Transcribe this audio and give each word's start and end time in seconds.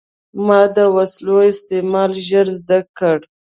ما 0.45 0.61
د 0.75 0.77
وسلو 0.95 1.37
استعمال 1.51 2.11
ژر 2.27 2.47
زده 2.59 2.79
کړ. 2.97 3.17